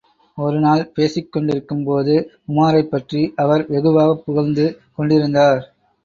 [0.37, 2.15] ஒருநாள் பேசிக் கொண்டிருக்கும் போது
[2.47, 4.65] உமாரைப்பற்றி அவர் வெகுவாகப் புகழ்ந்து
[4.95, 5.61] கொண்டிருந்தார்.